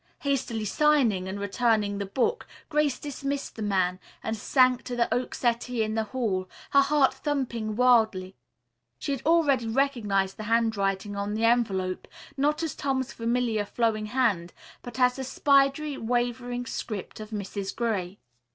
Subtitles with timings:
[0.21, 5.35] Hastily signing and returning the book, Grace dismissed the man, and sank to the oak
[5.35, 8.35] settee in the hall, her heart thumping wildly.
[8.97, 14.53] She had already recognized the handwriting on the envelope, not as Tom's familiar flowing hand,
[14.81, 17.75] but as the spidery, wavering script of Mrs.
[17.75, 18.17] Gray.